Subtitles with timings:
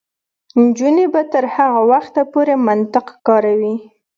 [0.61, 3.75] نجونې به تر هغه وخته پورې منطق کاروي.